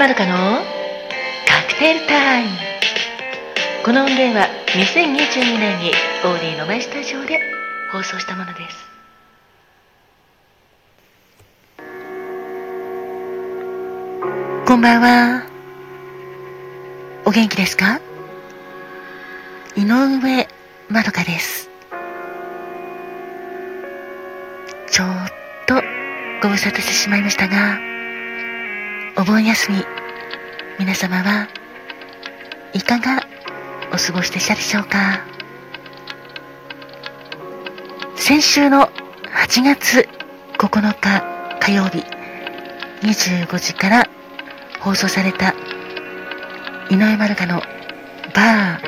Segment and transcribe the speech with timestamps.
[0.00, 0.32] まるかの？
[1.46, 2.50] カクテルタイム。
[3.84, 5.90] この音源は2022年に
[6.24, 7.38] オーディのマイスタジオで
[7.92, 8.76] 放送したものです。
[14.66, 15.44] こんばんは。
[17.26, 18.00] お元気ですか？
[19.76, 20.48] 井上
[20.88, 21.68] まどかです。
[24.90, 25.08] ちょっ
[25.66, 25.82] と
[26.42, 27.89] ご無沙汰してしまいましたが
[29.16, 29.84] お盆休み
[30.78, 31.48] 皆様は
[32.72, 33.20] いかが
[33.92, 35.26] お過ごしでしたでしょうか？
[38.16, 38.90] 先週の
[39.46, 40.08] 8月
[40.58, 41.22] 9日
[41.60, 42.04] 火曜日
[43.02, 44.08] 25時から
[44.80, 45.54] 放送された
[46.90, 47.62] 井上まるかの
[48.34, 48.78] バ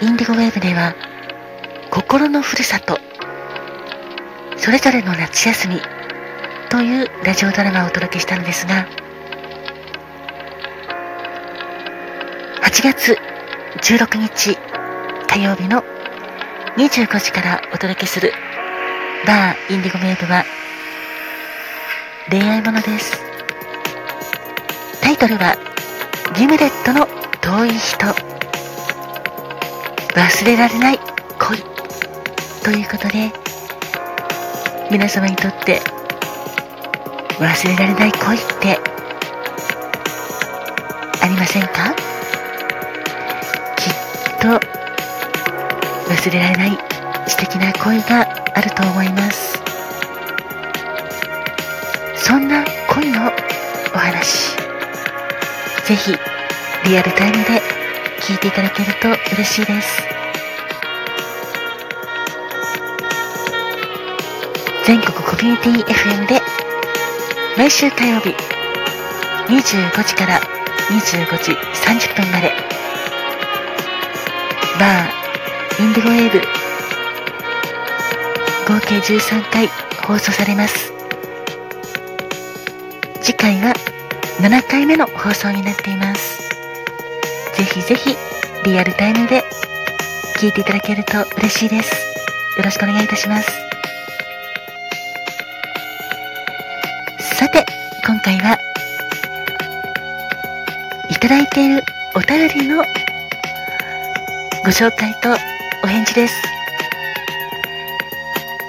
[0.00, 0.94] ーインディゴウェーブでは
[1.90, 2.98] 心のふるさと
[4.56, 5.80] それぞれの夏休み
[6.70, 8.86] というラジオドラマをお届けしたのですが
[12.72, 13.18] 8月
[13.82, 14.56] 16日
[15.28, 15.84] 火曜日の
[16.78, 18.32] 25時からお届けする
[19.26, 20.46] バーインディゴウェーブは
[22.30, 23.20] 恋愛ものです。
[25.02, 25.58] タイトルは
[26.34, 27.06] ギムレットの
[27.42, 28.06] 遠い人。
[30.14, 30.98] 忘れられない
[31.38, 31.58] 恋。
[32.64, 33.30] ということで
[34.90, 35.82] 皆様にとって
[37.38, 38.78] 忘れられない恋って
[41.20, 42.11] ありませんか？
[44.42, 46.78] と忘れられない
[47.28, 49.62] 素敵な恋があると思います。
[52.16, 53.30] そんな恋の
[53.94, 54.56] お話
[55.86, 56.12] ぜひ
[56.86, 57.62] リアルタイムで
[58.20, 60.02] 聞いていただけると嬉しいです。
[64.84, 66.40] 全国コミュニティ FM で
[67.56, 68.30] 毎週火曜日
[69.46, 70.40] 25時から
[70.90, 72.81] 25時30分まで
[74.82, 76.40] バーインディゴウェーブ
[78.74, 79.68] 合計13回
[80.04, 80.92] 放送されます。
[83.20, 83.72] 次回は
[84.40, 86.42] 7回目の放送になっています。
[87.56, 88.16] ぜひぜひ
[88.64, 89.44] リアルタイムで
[90.40, 91.94] 聞いていただけると嬉しいです。
[92.56, 93.52] よろしくお願いいたします。
[97.38, 97.64] さて
[98.04, 98.58] 今回は
[101.08, 101.84] いただいている
[102.16, 102.84] お便りの
[104.64, 105.28] ご紹介と
[105.82, 106.34] お返事です。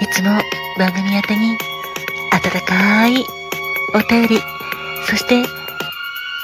[0.00, 0.40] いつも
[0.76, 1.56] 番組宛てに
[2.32, 3.24] 温かい
[3.94, 4.40] お便り
[5.08, 5.44] そして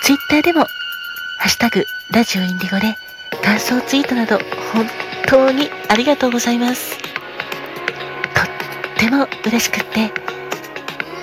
[0.04, 0.68] ツイッターでもハ
[1.46, 2.96] ッシュタグラジオインディゴで
[3.42, 4.38] 感想ツイートなど
[4.72, 4.86] 本
[5.26, 6.96] 当にありがとうございます。
[6.98, 7.08] とっ
[8.98, 10.12] ても嬉しくって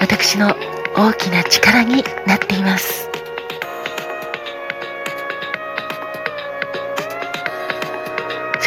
[0.02, 0.54] 私の
[0.98, 3.07] 大きな力になっています。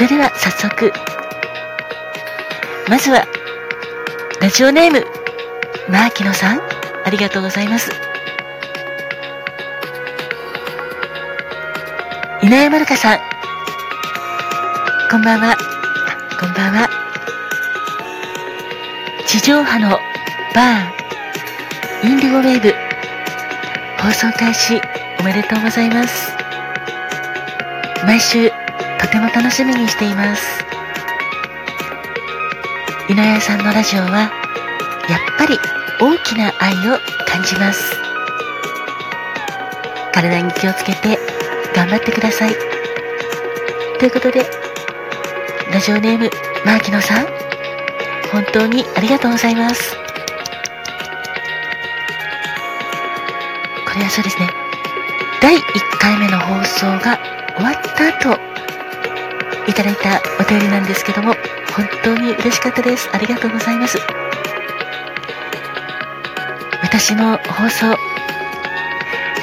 [0.01, 0.91] それでは早速。
[2.89, 3.27] まずは
[4.41, 5.05] ラジオネーム
[5.91, 6.61] マーキノさん。
[7.05, 7.91] ありがとうございます。
[12.43, 13.19] 井上まるかさん。
[15.11, 15.55] こんばんは。
[16.41, 16.89] こんばんは。
[19.27, 19.99] 地上波の
[20.55, 22.75] バーンインディゴウェーブ。
[24.03, 24.81] 放送開始
[25.21, 26.33] おめでとうございます。
[28.07, 28.51] 毎週
[29.01, 30.63] とても楽しみにしています。
[33.09, 34.31] 井上さんのラジオはやっ
[35.39, 35.59] ぱり
[35.99, 37.97] 大きな愛を感じます。
[40.13, 41.19] 体に気をつけて
[41.75, 42.55] 頑張ってください。
[43.99, 44.45] ということで
[45.73, 46.31] ラジオネーム
[46.65, 47.27] マーキノさん。
[48.31, 49.97] 本当にありがとうございます。
[53.89, 54.49] これはそうですね。
[55.41, 55.61] 第1
[55.99, 57.19] 回目の放送が
[57.57, 58.50] 終わった後
[59.71, 61.33] いただいたお便りなんですけども
[61.75, 63.09] 本当に嬉しかったです。
[63.13, 63.99] ありがとうございます。
[66.83, 67.97] 私の放送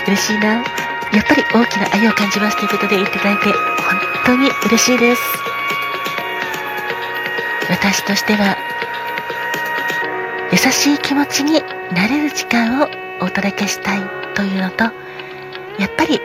[0.05, 0.55] 嬉しいな。
[1.13, 3.55] やっぱり大きな愛を感じますということで言っていただいて本
[4.25, 5.21] 当に嬉しいです。
[7.69, 8.57] 私としては
[10.51, 11.61] 優しい気持ちに
[11.93, 12.87] なれる時間を
[13.21, 14.01] お届けしたい
[14.35, 14.83] というのと
[15.79, 16.19] やっぱり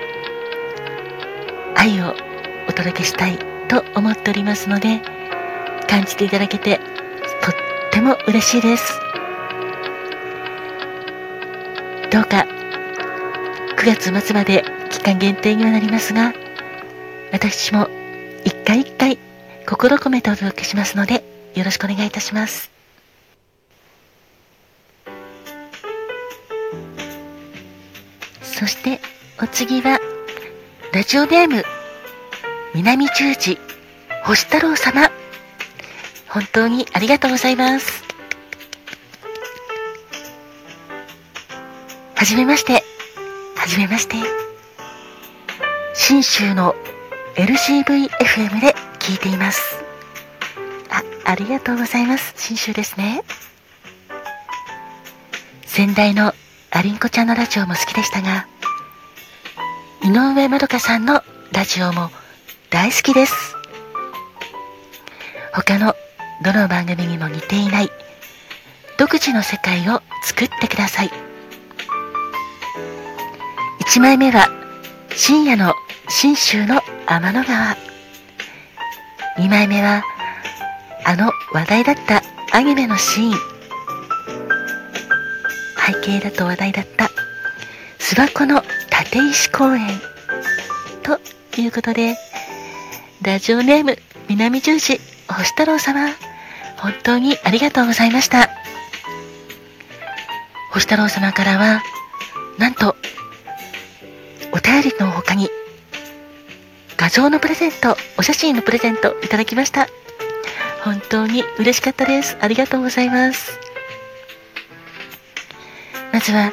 [1.77, 2.15] 愛を
[2.69, 5.01] お届けしたいと思っておりますので
[5.89, 7.55] 感じていただけてとっ
[7.91, 9.01] ても嬉しいです。
[12.11, 12.47] どうか
[13.79, 16.35] 9月末まで期間限定にはなりますが
[17.33, 17.89] 私も
[18.45, 19.19] 一回一回
[19.67, 21.25] 心込めてお届けしますので
[21.55, 22.71] よろしくお願いいたします。
[28.43, 29.01] そして
[29.43, 29.99] お次は、
[30.93, 31.65] ラジオネーム、
[32.75, 33.59] 南十字、
[34.25, 35.11] 星太郎様。
[36.29, 38.03] 本当にありがとうございます。
[42.15, 42.83] はじめまして。
[43.57, 44.17] はじめまして。
[45.93, 46.75] 新州の
[47.35, 49.85] LCVFM で聞いています。
[50.89, 52.33] あ、ありがとうございます。
[52.39, 53.23] 新州ですね。
[55.67, 56.33] 先代の
[56.71, 58.47] アリンコちゃんのラジオも好きでしたが、
[60.03, 61.23] 井上まどかさんの
[61.53, 62.11] ラジオも
[62.73, 63.55] 大好きです。
[65.53, 65.95] 他の
[66.43, 67.91] どの番組にも似ていない
[68.99, 71.11] 独自の世界を作ってください。
[73.81, 74.49] 1枚目は
[75.15, 75.75] 深夜の
[76.09, 77.77] 信州の天の川。
[79.37, 80.03] 2枚目は
[81.05, 82.23] あの話題だった
[82.57, 83.35] アニメのシーン。
[85.87, 87.11] 背景だと話題だった
[87.99, 88.63] 諏訪湖の
[88.99, 89.89] 立石公園。
[91.03, 91.21] と
[91.61, 92.17] いうことで、
[93.23, 93.99] ラジオネーム
[94.29, 94.99] 南十字
[95.29, 96.09] 星太郎様、
[96.79, 98.51] 本当にありがとうございました。
[100.73, 101.83] 星太郎様からは、
[102.59, 102.97] なんと、
[104.51, 105.51] お便りの他に、
[106.97, 109.87] 画像のプレゼント、お写真のプレゼントいただきました。
[110.83, 112.37] 本当に嬉しかったです。
[112.41, 113.57] ありがとうございます。
[116.13, 116.53] まずは、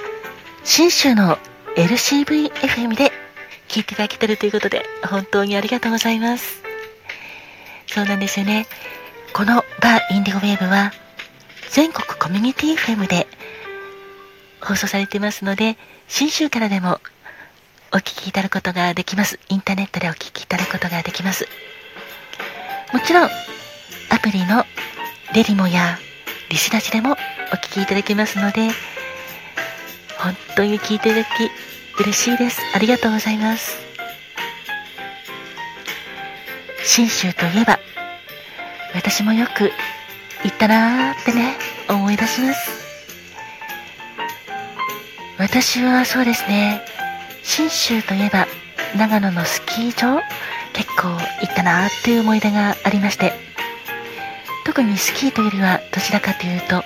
[0.63, 1.39] 新州の
[1.75, 3.18] LCVFM で
[3.69, 6.63] 聞いていただけてるということで、本当にありがとうございます。
[7.87, 8.65] そうなんですよね。
[9.31, 10.91] このバーインディゴウェーブは、
[11.69, 13.27] 全国コミュニティ FM で
[14.59, 15.77] 放送されていますので、
[16.07, 16.99] 新州からでも
[17.93, 19.39] お聞きいただくことができます。
[19.49, 21.47] インターネットでお聞きいただくことができます。
[22.91, 23.29] もちろん、
[24.09, 24.65] アプリの
[25.35, 25.99] レリモや
[26.49, 27.15] リスラジでもお
[27.57, 28.69] 聞きいただけますので、
[30.17, 31.51] 本当に聞いていただき
[31.99, 32.61] 嬉しいです。
[32.73, 33.77] ありがとうございます。
[36.85, 37.77] 信州といえば、
[38.95, 39.71] 私もよく
[40.45, 41.57] 行ったなーってね、
[41.89, 42.71] 思い出します。
[45.37, 46.81] 私はそうですね、
[47.43, 48.47] 信州といえば、
[48.95, 50.21] 長野のスキー場、
[50.71, 53.33] 結構行ったなーっていう思い出がありまして、
[54.65, 56.85] 特にスキーというよりはどちらかというと、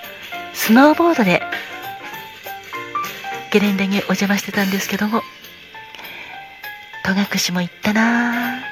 [0.54, 1.44] スノーボードで
[3.53, 5.21] ゲレンデにお邪魔してたんですけども、
[7.05, 8.63] 戸隠も行ったな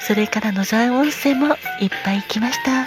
[0.00, 2.86] それから野沢温泉もいっぱい行きました。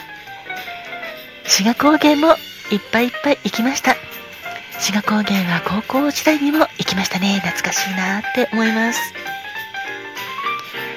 [1.48, 2.30] 志賀高原も
[2.72, 3.96] いっぱいいっぱい行きました。
[4.80, 7.40] 志賀高原は高校時代にも行きましたね。
[7.40, 9.00] 懐かしいなって思います。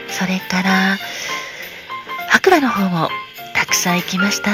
[0.08, 0.96] それから、
[2.30, 3.10] 白馬の方も
[3.54, 4.50] たくさん行きました。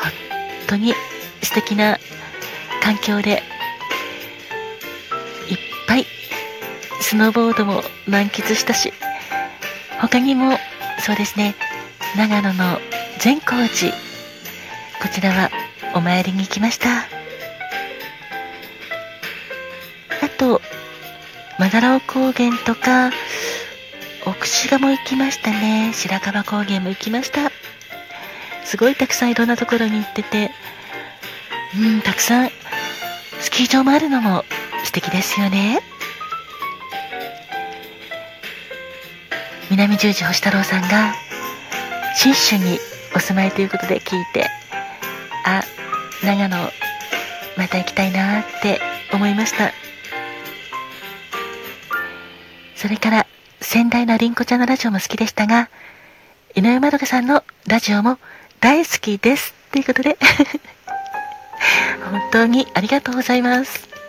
[0.00, 0.12] 本
[0.66, 0.94] 当に
[1.42, 1.96] 素敵な
[2.82, 3.44] 環境で
[7.10, 8.92] スノーボードも満喫したし、
[10.00, 10.56] 他にも、
[11.00, 11.56] そうですね、
[12.16, 12.78] 長野の
[13.18, 13.92] 善光寺、
[15.02, 15.50] こちらは
[15.96, 16.88] お参りに行きました。
[20.24, 20.62] あと、
[21.58, 23.10] マダラオ高原とか、
[24.24, 25.92] 奥志賀も行きましたね。
[25.92, 27.50] 白樺高原も行きました。
[28.64, 30.52] すごいたくさんいろんなところに行ってて、
[31.76, 32.50] うん、たくさん
[33.40, 34.44] スキー場もあるのも
[34.90, 35.78] 素敵ですよね。
[39.70, 41.14] 南十字星太郎さんが
[42.16, 42.80] 信州に
[43.14, 44.48] お住まいということで聞いて
[45.46, 45.62] あ
[46.24, 46.56] 長野
[47.56, 48.80] また行きたいなって
[49.12, 49.72] 思いました。
[52.74, 53.26] それから
[53.60, 55.70] 先代のりんこちゃんのラジオも好きでしたが
[56.56, 58.18] 井上まどかさんのラジオも
[58.58, 59.54] 大好きです。
[59.70, 60.18] ということで
[62.10, 63.99] 本当にありがとうございます。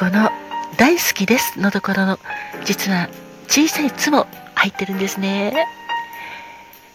[0.00, 0.30] この
[0.78, 2.18] 大好きですのところの
[2.64, 3.10] 実は
[3.48, 5.66] 小さい「つ」も入ってるんですね。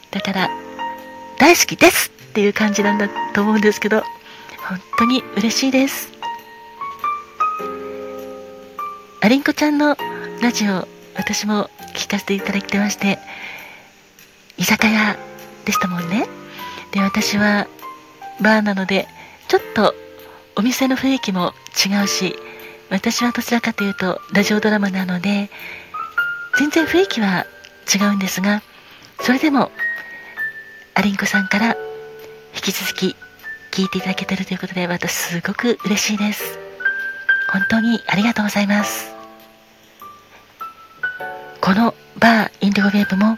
[0.09, 0.49] だから
[1.37, 4.01] 大好きですっていう感じなんだと思うんですけど
[4.57, 6.09] 本当に嬉しいです。
[9.21, 9.95] ありんこちゃんの
[10.41, 13.19] ラジオ私も聞かせていただいてまして
[14.57, 15.15] 居酒屋
[15.63, 16.27] でしたもんね。
[16.91, 17.67] で私は
[18.41, 19.07] バーなので
[19.47, 19.93] ちょっと
[20.55, 21.53] お店の雰囲気も
[21.85, 22.39] 違うし
[22.89, 25.49] 私はどちらかというとラジオドラマなので
[26.57, 27.45] 全然雰囲気は
[27.93, 28.61] 違うんですが
[29.21, 29.71] それでも
[30.93, 31.75] アリンコさんから
[32.55, 33.15] 引き続き
[33.71, 36.57] 聞いていただけてるということで私すごく嬉しいです。
[37.51, 39.13] 本当にありがとうございます。
[41.59, 43.35] このバーインディゴウェーブも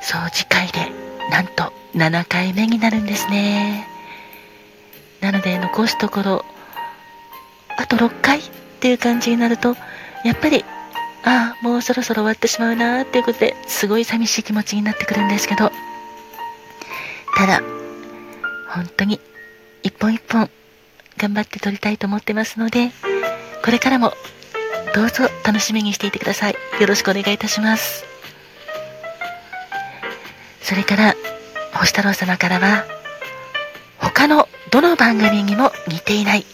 [0.00, 0.90] そう次回で
[1.30, 3.86] なんと7回目になるんですね。
[5.20, 6.44] なので残すところ
[7.98, 8.42] 6回っ
[8.80, 9.76] ていう感じになると、
[10.24, 10.64] やっぱり、
[11.24, 15.70] ああ、もうそろそろ終わってしまうなっていうことですごい寂しい気持ちになってくるんですけど、
[17.36, 17.60] ただ、
[18.68, 19.20] 本当に
[19.82, 20.48] 一本一本
[21.16, 22.90] 頑張って撮りたいと思ってますので、
[23.64, 24.12] これからも
[24.94, 26.56] どうぞ楽しみにしていてください。
[26.80, 28.04] よろしくお願いいたします。
[30.62, 31.14] それから、
[31.74, 32.84] 星太郎様からは、
[33.98, 36.44] 他のどの番組にも似ていない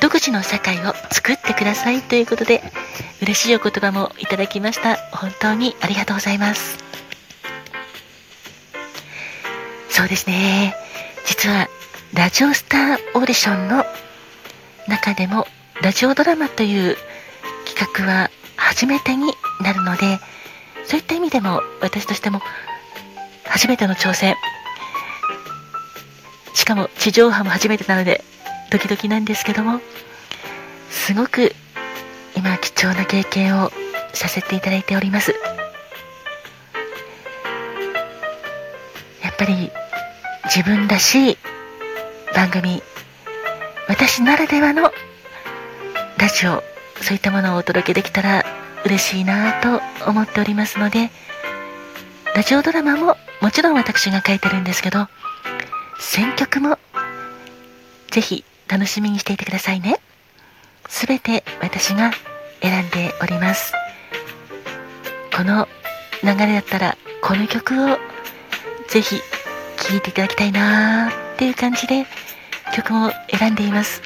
[0.00, 2.62] 独自の世界を作ってくださいということで
[3.22, 4.96] 嬉しいお言葉もいただきました。
[5.12, 6.78] 本当にありがとうございます。
[9.90, 10.76] そうですね。
[11.26, 11.68] 実は
[12.14, 13.84] ラジオスターオーディションの
[14.86, 15.46] 中でも
[15.82, 16.96] ラジオドラマという
[17.66, 20.20] 企画は初めてになるので
[20.84, 22.40] そういった意味でも私としても
[23.44, 24.36] 初めての挑戦。
[26.54, 28.24] しかも地上波も初めてなので
[28.70, 29.80] ドキドキなんですけども
[30.90, 31.54] すごく
[32.36, 33.70] 今貴重な経験を
[34.12, 35.34] させていただいております。
[39.22, 39.70] やっぱり
[40.44, 41.38] 自分らしい
[42.34, 42.82] 番組
[43.88, 44.92] 私ならではの
[46.18, 46.62] ラジオ
[47.00, 48.44] そういったものをお届けできたら
[48.84, 51.10] 嬉しいなと思っておりますので
[52.34, 55.06] ラジオドラマももちろん私が書いてるんですけど
[56.00, 56.78] 選曲も
[58.10, 59.98] ぜひ楽しみにしていてくださいね。
[60.88, 62.10] すべて私が
[62.60, 63.72] 選んでおります。
[65.36, 65.68] この
[66.22, 67.98] 流れだったらこの曲を
[68.88, 69.20] ぜひ
[69.76, 72.06] 聴いていただきたいなーっていう感じで
[72.74, 74.02] 曲を選んでいます。